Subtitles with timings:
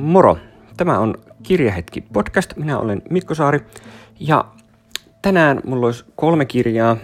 [0.00, 0.38] Moro!
[0.76, 2.56] Tämä on Kirjahetki podcast.
[2.56, 3.60] Minä olen Mikko Saari
[4.20, 4.44] ja
[5.22, 6.96] tänään mulla olisi kolme kirjaa.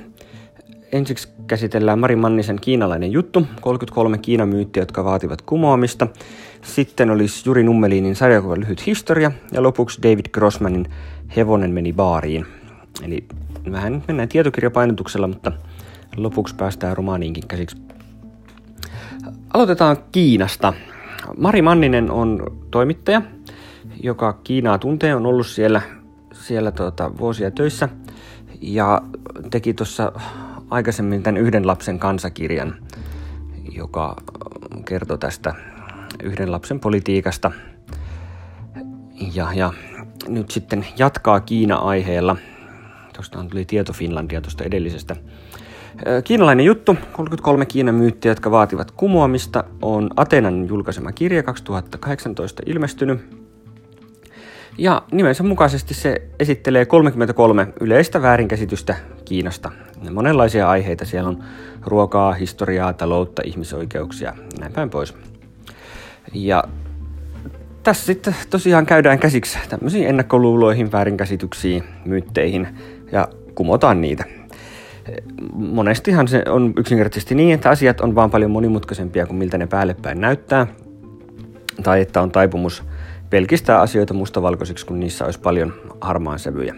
[0.93, 6.07] Ensiksi käsitellään Mari Mannisen kiinalainen juttu, 33 Kiinamyyttiä, jotka vaativat kumoamista.
[6.63, 10.87] Sitten olisi Juri Nummelinin sarjakuvan lyhyt historia ja lopuksi David Grossmanin
[11.37, 12.47] Hevonen meni baariin.
[13.03, 13.25] Eli
[13.73, 15.53] vähän mennään tietokirjapainotuksella, mutta
[16.17, 17.77] lopuksi päästään romaaniinkin käsiksi.
[19.55, 20.73] Aloitetaan Kiinasta.
[21.39, 23.23] Mari Manninen on toimittaja,
[24.03, 25.81] joka Kiinaa tuntee, on ollut siellä,
[26.33, 27.89] siellä tuota, vuosia töissä
[28.61, 29.03] ja
[29.51, 30.13] teki tuossa
[30.71, 32.75] aikaisemmin tämän yhden lapsen kansakirjan,
[33.73, 34.17] joka
[34.85, 35.55] kertoo tästä
[36.23, 37.51] yhden lapsen politiikasta.
[39.35, 39.73] Ja, ja
[40.29, 42.37] nyt sitten jatkaa Kiina-aiheella.
[43.13, 45.17] Tuosta tuli tieto Finlandia tuosta edellisestä
[46.25, 53.47] Kiinalainen juttu, 33 Kiinan myyttiä, jotka vaativat kumoamista, on Atenan julkaisema kirja 2018 ilmestynyt.
[54.79, 59.73] Ja nimensä mukaisesti se esittelee 33 yleistä väärinkäsitystä Kiinasta.
[60.11, 61.45] Monenlaisia aiheita siellä on
[61.87, 65.15] ruokaa, historiaa, taloutta, ihmisoikeuksia näin päin pois.
[66.35, 66.65] Ja
[67.83, 72.69] tässä sitten tosiaan käydään käsiksi tämmöisiin ennakkoluuloihin, väärinkäsityksiin, myytteihin
[73.13, 74.25] ja kumotaan niitä
[75.53, 79.97] monestihan se on yksinkertaisesti niin, että asiat on vaan paljon monimutkaisempia kuin miltä ne päälle
[80.03, 80.67] päin näyttää.
[81.83, 82.85] Tai että on taipumus
[83.31, 86.75] pelkistää asioita mustavalkoisiksi, kun niissä olisi paljon harmaan sävyjä.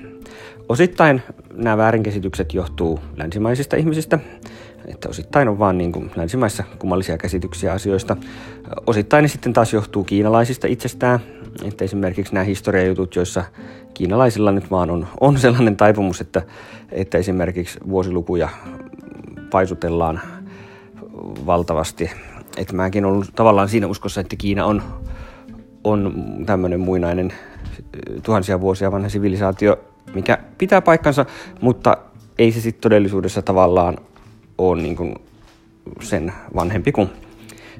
[0.69, 1.23] Osittain
[1.55, 4.19] nämä väärinkäsitykset johtuu länsimaisista ihmisistä,
[4.87, 8.17] että osittain on vaan niin kuin länsimaissa kummallisia käsityksiä asioista.
[8.87, 11.21] Osittain ne sitten taas johtuu kiinalaisista itsestään,
[11.65, 13.45] että esimerkiksi nämä historiajutut, joissa
[13.95, 16.43] kiinalaisilla nyt vaan on, on sellainen taipumus, että,
[16.93, 18.49] että esimerkiksi vuosilukuja
[19.51, 20.21] paisutellaan
[21.47, 22.11] valtavasti.
[22.57, 24.83] Että mäkin olen tavallaan siinä uskossa, että Kiina on,
[25.85, 26.15] on
[26.47, 27.33] tämmöinen muinainen
[28.23, 29.79] tuhansia vuosia vanha sivilisaatio,
[30.15, 31.27] mikä pitää paikkansa,
[31.61, 31.97] mutta
[32.39, 33.99] ei se sitten todellisuudessa tavallaan
[34.59, 35.15] ole niin kuin
[36.01, 37.11] sen vanhempi kuin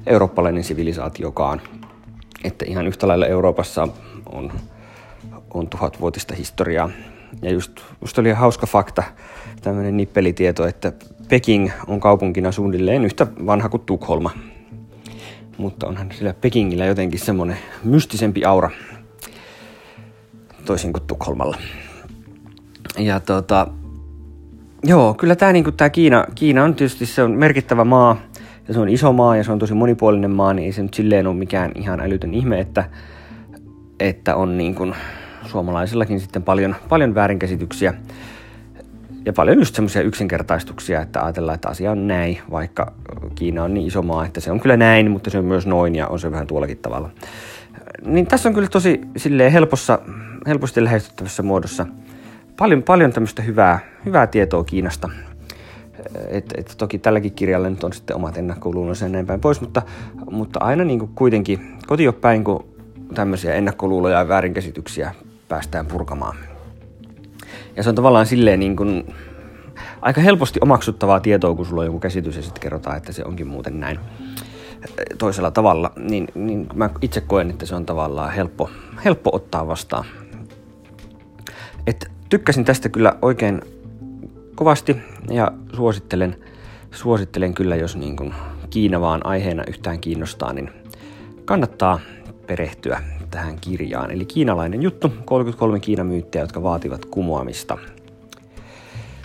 [0.07, 1.61] eurooppalainen sivilisaatiokaan.
[2.43, 3.87] Että ihan yhtä lailla Euroopassa
[4.25, 4.51] on,
[5.53, 6.89] on tuhatvuotista historiaa.
[7.41, 9.03] Ja just, just oli hauska fakta,
[9.61, 10.93] tämmöinen nippelitieto, että
[11.29, 14.31] Peking on kaupunkina suunnilleen yhtä vanha kuin Tukholma.
[15.57, 18.69] Mutta onhan sillä Pekingillä jotenkin semmoinen mystisempi aura,
[20.65, 21.57] toisin kuin Tukholmalla.
[22.97, 23.67] Ja tota,
[24.83, 28.17] joo, kyllä tämä niinku, Kiina, Kiina on tietysti se on merkittävä maa,
[28.69, 30.93] ja se on iso maa ja se on tosi monipuolinen maa, niin ei se nyt
[30.93, 32.83] silleen ole mikään ihan älytön ihme, että,
[33.99, 34.95] että on niin kuin
[35.45, 37.93] suomalaisillakin sitten paljon, paljon väärinkäsityksiä
[39.25, 42.93] ja paljon just semmoisia yksinkertaistuksia, että ajatellaan, että asia on näin, vaikka
[43.35, 45.95] Kiina on niin iso maa, että se on kyllä näin, mutta se on myös noin
[45.95, 47.09] ja on se vähän tuollakin tavalla.
[48.05, 49.99] Niin tässä on kyllä tosi silleen helpossa,
[50.47, 51.85] helposti lähestyttävässä muodossa
[52.57, 55.09] paljon, paljon tämmöistä hyvää, hyvää tietoa Kiinasta
[56.27, 59.81] et, et toki tälläkin kirjalla nyt on sitten omat ennakkoluulonsa ja näin päin pois, mutta,
[60.31, 62.65] mutta aina niin kuin kuitenkin kotiopäin, kun
[63.13, 65.15] tämmöisiä ennakkoluuloja ja väärinkäsityksiä
[65.47, 66.35] päästään purkamaan.
[67.75, 69.13] Ja se on tavallaan silleen niin kuin
[70.01, 73.47] aika helposti omaksuttavaa tietoa, kun sulla on joku käsitys ja sitten kerrotaan, että se onkin
[73.47, 73.99] muuten näin
[75.17, 78.69] toisella tavalla, niin, niin mä itse koen, että se on tavallaan helppo,
[79.05, 80.05] helppo ottaa vastaan.
[81.87, 83.61] Et tykkäsin tästä kyllä oikein
[84.59, 84.97] kovasti
[85.29, 86.35] ja suosittelen,
[86.91, 88.33] suosittelen kyllä, jos niin kuin
[88.69, 90.69] Kiina vaan aiheena yhtään kiinnostaa, niin
[91.45, 91.99] kannattaa
[92.47, 94.11] perehtyä tähän kirjaan.
[94.11, 97.77] Eli kiinalainen juttu, 33 Kiinamyyttiä, jotka vaativat kumoamista.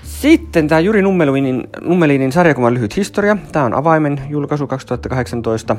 [0.02, 3.36] Sitten tämä Juri Nummelinin, Nummelinin sarjakuvan lyhyt historia.
[3.52, 5.76] Tämä on avaimen julkaisu 2018.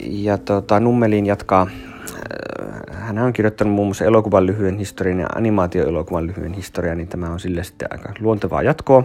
[0.00, 1.66] Ja tota, Nummelin jatkaa
[2.92, 7.40] hän on kirjoittanut muun muassa elokuvan lyhyen historian ja animaatioelokuvan lyhyen historian, niin tämä on
[7.40, 9.04] sille sitten aika luontevaa jatkoa.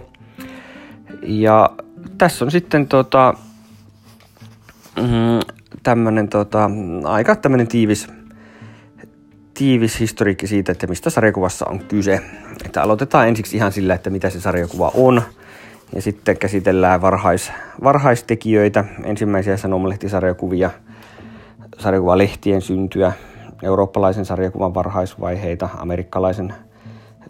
[1.24, 1.70] Ja
[2.18, 3.34] tässä on sitten tota,
[4.96, 5.40] mm,
[5.84, 6.72] tämmönen, tota,
[7.04, 8.08] aika tämmöinen tiivis,
[9.54, 12.22] tiivis historiikki siitä, että mistä sarjakuvassa on kyse.
[12.66, 15.22] Että aloitetaan ensiksi ihan sillä, että mitä se sarjakuva on.
[15.96, 17.52] Ja sitten käsitellään varhais,
[17.84, 20.72] varhaistekijöitä, ensimmäisiä sanomalehtisarjakuvia,
[21.78, 23.14] sarjakuvalehtien syntyä,
[23.64, 26.54] eurooppalaisen sarjakuvan varhaisvaiheita, amerikkalaisen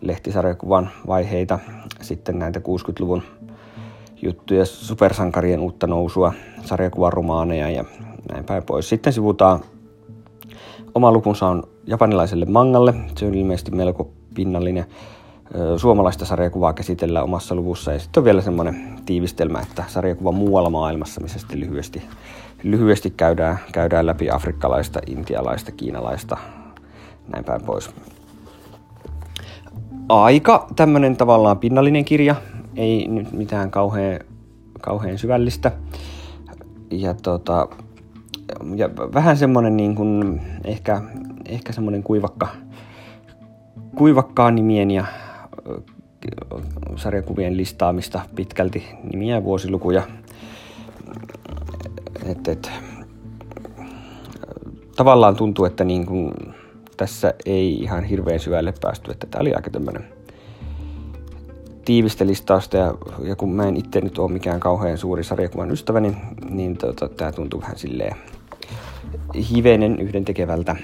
[0.01, 1.59] lehtisarjakuvan vaiheita,
[2.01, 3.23] sitten näitä 60-luvun
[4.21, 6.33] juttuja, supersankarien uutta nousua,
[6.65, 7.85] sarjakuvan romaaneja ja
[8.31, 8.89] näin päin pois.
[8.89, 9.59] Sitten sivutaan
[10.95, 14.85] oma lukunsa on japanilaiselle mangalle, se on ilmeisesti melko pinnallinen.
[15.77, 17.94] suomalaista sarjakuvaa käsitellään omassa luvussa.
[17.94, 22.01] Ja sitten on vielä semmoinen tiivistelmä, että sarjakuva muualla maailmassa, missä sitten lyhyesti,
[22.63, 26.38] lyhyesti käydään, käydään läpi afrikkalaista, intialaista, kiinalaista,
[27.33, 27.89] näin päin pois.
[30.09, 32.36] Aika tämmöinen tavallaan pinnallinen kirja,
[32.75, 34.19] ei nyt mitään kauhean,
[34.81, 35.71] kauhean syvällistä.
[36.92, 37.68] Ja, tota,
[38.75, 41.01] ja vähän semmoinen niin kuin ehkä,
[41.45, 42.48] ehkä semmoinen kuivakka,
[43.95, 45.06] kuivakkaan nimien ja
[46.95, 50.04] sarjakuvien listaamista pitkälti nimiä ja vuosilukuja.
[52.27, 52.71] Et, et,
[54.95, 56.31] tavallaan tuntuu, että niin kuin
[56.97, 60.03] tässä ei ihan hirveän syvälle päästy, että tämä oli aika tämmöinen
[61.85, 62.77] tiivistä listausta.
[62.77, 62.94] Ja,
[63.24, 66.18] ja kun mä en itse nyt ole mikään kauhean suuri sarjakuvan ystävä, niin,
[66.50, 68.15] niin tota, tämä tuntuu vähän silleen
[69.51, 70.75] hivenen yhdentekevältä,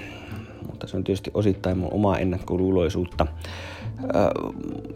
[0.66, 3.26] mutta se on tietysti osittain mun omaa ennakkoluuloisuutta.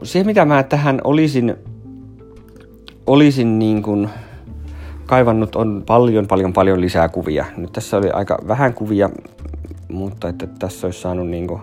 [0.03, 1.55] Se, mitä mä tähän olisin,
[3.07, 4.09] olisin niin kuin
[5.09, 7.45] kaivannut, on paljon, paljon, paljon lisää kuvia.
[7.57, 9.11] Nyt tässä oli aika vähän kuvia,
[9.89, 11.61] mutta että tässä olisi saanut niin kuin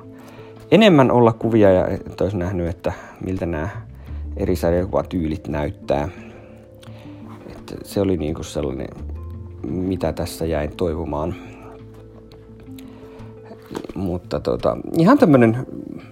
[0.72, 2.94] enemmän olla kuvia ja että olisi nähnyt, että
[3.26, 3.70] miltä nämä
[4.38, 6.10] eri sarjakuvatyylit näyttää.
[7.50, 8.88] Että se oli niin kuin sellainen,
[9.68, 11.36] mitä tässä jäin toivomaan.
[13.96, 15.68] Mutta tota, ihan tämmöinen,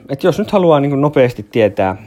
[0.09, 1.97] että jos nyt haluaa niin nopeasti tietää äh,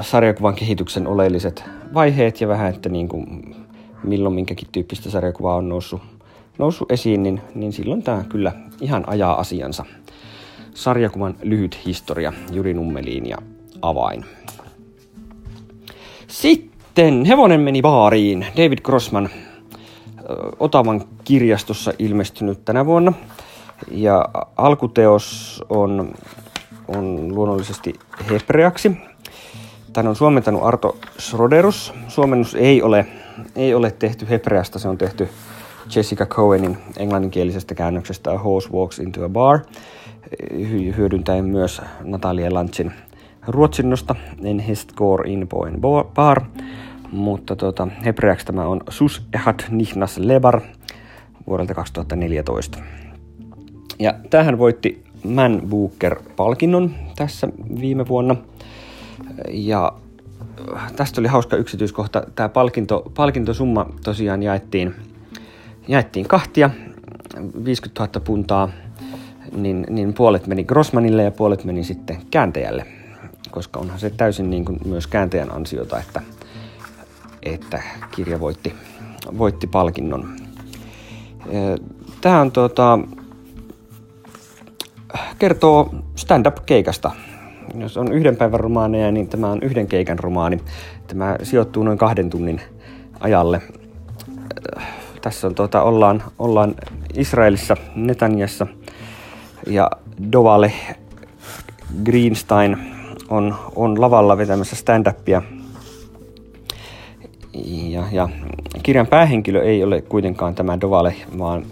[0.00, 1.64] sarjakuvan kehityksen oleelliset
[1.94, 3.54] vaiheet ja vähän, että niin kuin
[4.02, 6.02] milloin minkäkin tyyppistä sarjakuvaa on noussut,
[6.58, 9.84] noussut esiin, niin, niin silloin tämä kyllä ihan ajaa asiansa.
[10.74, 13.36] Sarjakuvan lyhyt historia, Juri Nummeliin ja
[13.82, 14.24] Avain.
[16.28, 19.28] Sitten Hevonen meni baariin, David Grossman,
[20.58, 23.12] Otavan kirjastossa ilmestynyt tänä vuonna–
[23.90, 26.14] ja alkuteos on,
[26.88, 27.94] on luonnollisesti
[28.30, 28.92] hebreaksi.
[29.92, 31.94] Tän on suomentanut Arto Schroderus.
[32.08, 33.06] Suomennus ei ole,
[33.56, 35.28] ei ole tehty hebreasta, se on tehty
[35.96, 39.58] Jessica Cohenin englanninkielisestä käännöksestä A Horse Walks into a Bar,
[40.96, 42.92] hyödyntäen myös Natalia Lanchin
[43.46, 44.14] ruotsinnosta
[44.44, 45.80] En Hest går in på en
[46.14, 46.42] bar,
[47.12, 50.60] mutta tuota, hebreaksi tämä on Sus ehat nihnas lebar
[51.46, 52.78] vuodelta 2014.
[53.98, 57.48] Ja tähän voitti Man Booker-palkinnon tässä
[57.80, 58.36] viime vuonna.
[59.48, 59.92] Ja
[60.96, 62.22] tästä oli hauska yksityiskohta.
[62.34, 64.94] Tämä palkinto, palkintosumma tosiaan jaettiin,
[65.88, 66.70] jaettiin kahtia,
[67.64, 68.68] 50 000 puntaa,
[69.56, 72.86] niin, niin puolet meni Grossmanille ja puolet meni sitten kääntäjälle,
[73.50, 76.22] koska onhan se täysin niin kuin myös kääntäjän ansiota, että,
[77.42, 78.74] että kirja voitti,
[79.38, 80.36] voitti palkinnon.
[82.20, 82.98] Tämä on tuota,
[85.38, 87.10] kertoo stand-up-keikasta.
[87.78, 90.60] Jos on yhden päivän romaaneja, niin tämä on yhden keikan romaani.
[91.06, 92.60] Tämä sijoittuu noin kahden tunnin
[93.20, 93.62] ajalle.
[95.22, 96.74] Tässä on, tuota, ollaan, ollaan
[97.14, 98.66] Israelissa, Netanyassa
[99.66, 99.90] ja
[100.32, 100.72] Dovale
[102.04, 102.76] Greenstein
[103.28, 105.42] on, on lavalla vetämässä stand-upia.
[107.88, 108.28] Ja, ja
[108.82, 111.62] kirjan päähenkilö ei ole kuitenkaan tämä Dovale, vaan,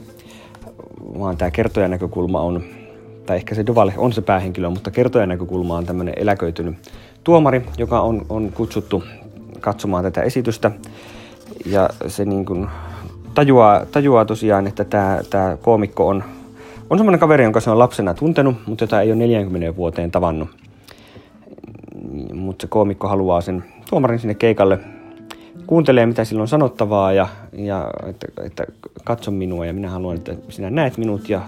[1.18, 2.62] vaan tämä kertojan näkökulma on
[3.28, 6.76] tai ehkä se Duvall on se päähenkilö, mutta kertojan näkökulma on tämmöinen eläköitynyt
[7.24, 9.04] tuomari, joka on, on kutsuttu
[9.60, 10.70] katsomaan tätä esitystä.
[11.66, 12.68] Ja se niin kuin
[13.34, 16.24] tajuaa, tajuaa tosiaan, että tämä, tämä koomikko on,
[16.90, 20.48] on semmoinen kaveri, jonka se on lapsena tuntenut, mutta jota ei ole 40 vuoteen tavannut.
[22.34, 24.78] Mutta se koomikko haluaa sen tuomarin sinne keikalle
[25.68, 28.64] kuuntelee, mitä sillä on sanottavaa ja, ja että, että
[29.04, 31.40] katso minua ja minä haluan, että sinä näet minut ja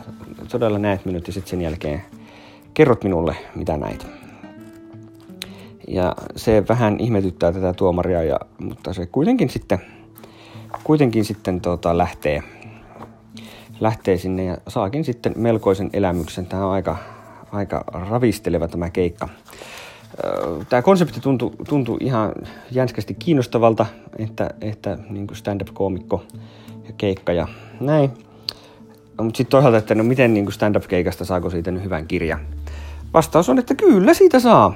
[0.49, 2.03] todella näet minut ja sitten sen jälkeen
[2.75, 4.07] kerrot minulle, mitä näit.
[5.89, 9.79] Ja se vähän ihmetyttää tätä tuomaria, ja, mutta se kuitenkin sitten,
[10.85, 12.43] kuitenkin sitten tota, lähtee,
[13.81, 16.47] lähtee sinne ja saakin sitten melkoisen elämyksen.
[16.47, 16.97] Tämä on aika,
[17.53, 19.29] aika ravisteleva tämä keikka
[20.69, 22.33] tämä konsepti tuntui, tuntui ihan
[22.71, 23.87] jänskästi kiinnostavalta,
[24.19, 26.25] että, että niin stand-up-koomikko
[26.87, 27.49] ja keikka ja
[27.81, 28.11] näin.
[29.23, 32.41] Mutta sitten toisaalta, että no miten niin stand-up-keikasta saako siitä nyt hyvän kirjan?
[33.15, 34.75] Vastaus on, että kyllä siitä saa.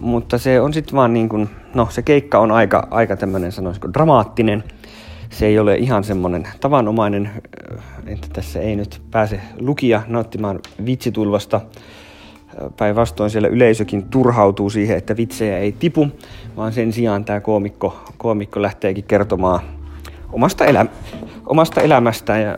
[0.00, 3.92] Mutta se on sitten vaan niin kuin, no se keikka on aika, aika tämmöinen sanoisiko
[3.92, 4.64] dramaattinen.
[5.30, 7.30] Se ei ole ihan semmoinen tavanomainen,
[8.06, 11.60] että tässä ei nyt pääse lukija nauttimaan vitsitulvasta
[12.76, 16.08] Päinvastoin siellä yleisökin turhautuu siihen, että vitsejä ei tipu,
[16.56, 19.60] vaan sen sijaan tämä koomikko, koomikko lähteekin kertomaan
[20.32, 20.86] omasta, elä,
[21.46, 22.56] omasta elämästään ja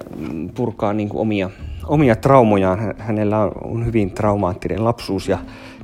[0.54, 1.50] purkaa niin kuin omia,
[1.86, 2.94] omia traumojaan.
[2.98, 5.38] Hänellä on hyvin traumaattinen lapsuus ja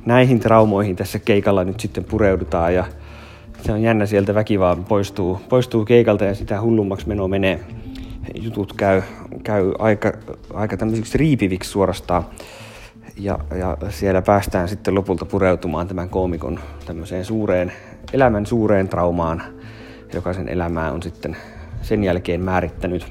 [0.05, 2.85] näihin traumoihin tässä keikalla nyt sitten pureudutaan ja
[3.61, 7.59] se on jännä, sieltä väki vaan poistuu, poistuu keikalta ja sitä hullummaksi meno menee.
[8.41, 9.01] Jutut käy,
[9.43, 10.13] käy aika,
[10.53, 12.23] aika tämmöisiksi riipiviksi suorastaan.
[13.19, 17.71] Ja, ja siellä päästään sitten lopulta pureutumaan tämän koomikon tämmöiseen suureen,
[18.13, 19.43] elämän suureen traumaan,
[20.13, 21.37] joka sen elämää on sitten
[21.81, 23.07] sen jälkeen määrittänyt.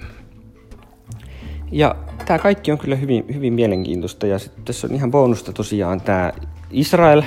[1.72, 1.94] Ja
[2.26, 6.32] tämä kaikki on kyllä hyvin, hyvin mielenkiintoista ja sitten tässä on ihan bonusta tosiaan tämä
[6.70, 7.22] Israel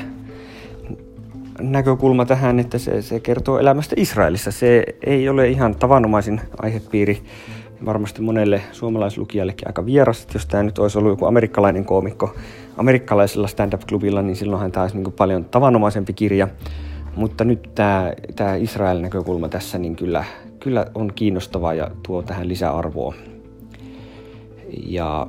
[1.61, 4.51] näkökulma tähän, että se, se kertoo elämästä Israelissa.
[4.51, 7.23] Se ei ole ihan tavanomaisin aihepiiri,
[7.85, 10.27] varmasti monelle suomalaislukijallekin aika vieras.
[10.33, 12.35] Jos tämä nyt olisi ollut joku amerikkalainen koomikko
[12.77, 16.47] amerikkalaisella stand-up-klubilla, niin silloinhan tämä olisi niin paljon tavanomaisempi kirja.
[17.15, 20.23] Mutta nyt tämä, tämä Israel-näkökulma tässä niin kyllä,
[20.59, 23.13] kyllä on kiinnostava ja tuo tähän lisäarvoa.
[24.87, 25.27] Ja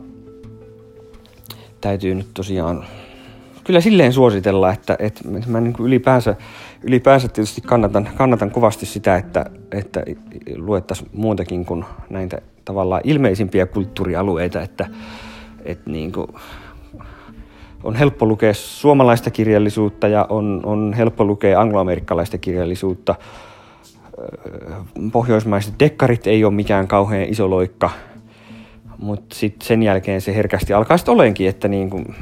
[1.81, 2.85] täytyy nyt tosiaan
[3.65, 6.37] kyllä silleen suositella, että, että mä niin ylipäänsä,
[6.83, 10.03] ylipäänsä tietysti kannatan, kannatan kovasti sitä, että, että
[10.57, 14.87] luettaisiin muutakin kuin näitä tavallaan ilmeisimpiä kulttuurialueita, että,
[15.65, 16.27] että niin kuin
[17.85, 23.15] on helppo lukea suomalaista kirjallisuutta ja on, on helppo lukea angloamerikkalaista kirjallisuutta.
[25.13, 27.91] Pohjoismaiset dekkarit ei ole mikään kauhean iso loikka,
[28.99, 32.15] mutta sitten sen jälkeen se herkästi alkaa sitten olenkin, että niin kuin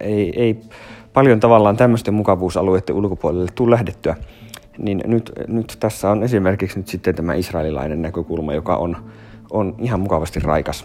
[0.00, 0.60] ei, ei
[1.12, 4.16] paljon tavallaan tämmöisten mukavuusalueiden ulkopuolelle tule lähdettyä.
[4.78, 8.96] Niin nyt, nyt tässä on esimerkiksi nyt sitten tämä israelilainen näkökulma, joka on,
[9.50, 10.84] on ihan mukavasti raikas.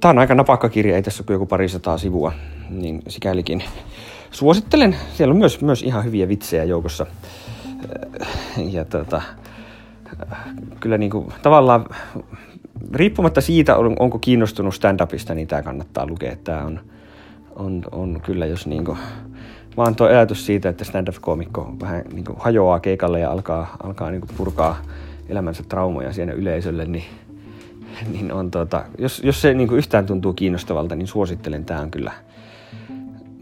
[0.00, 2.32] Tämä on aika napakka kirja, ei tässä ole joku parisataa sivua,
[2.70, 3.62] niin sikälikin
[4.30, 4.96] suosittelen.
[5.14, 7.06] Siellä on myös, myös ihan hyviä vitsejä joukossa.
[8.70, 9.22] Ja tota,
[10.80, 11.86] kyllä niin kuin, tavallaan
[12.94, 16.36] riippumatta siitä, onko kiinnostunut stand-upista, niin tämä kannattaa lukea.
[16.44, 16.80] Tämä on,
[17.56, 18.98] on, on kyllä, jos niin kuin,
[19.76, 24.20] vaan tuo ajatus siitä, että stand-up-koomikko vähän niin kuin hajoaa keikalle ja alkaa, alkaa niin
[24.20, 24.76] kuin purkaa
[25.28, 27.04] elämänsä traumoja siinä yleisölle, niin,
[28.12, 31.64] niin on tota, jos, jos se niin yhtään tuntuu kiinnostavalta, niin suosittelen.
[31.64, 32.12] Tämä on kyllä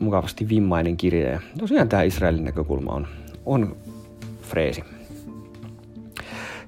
[0.00, 1.30] mukavasti vimmainen kirja.
[1.30, 3.06] Ja tosiaan tämä Israelin näkökulma on,
[3.46, 3.76] on
[4.42, 4.84] freesi.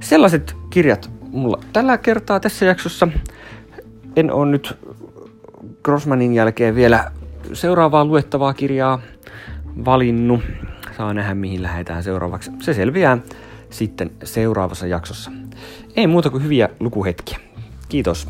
[0.01, 3.09] Sellaiset kirjat mulla tällä kertaa tässä jaksossa.
[4.17, 4.79] En ole nyt
[5.83, 7.11] Grossmanin jälkeen vielä
[7.53, 9.01] seuraavaa luettavaa kirjaa
[9.85, 10.41] valinnut.
[10.97, 12.51] Saa nähdä mihin lähdetään seuraavaksi.
[12.61, 13.19] Se selviää
[13.71, 15.31] sitten seuraavassa jaksossa.
[15.97, 17.52] Ei muuta kuin hyviä lukuhetkiä.
[17.93, 18.27] Kiitos.